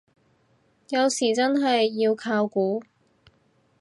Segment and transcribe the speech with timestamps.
[0.89, 2.81] 有時真係要靠估